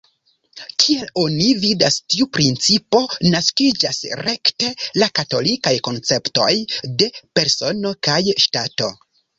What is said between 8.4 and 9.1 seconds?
"ŝtato".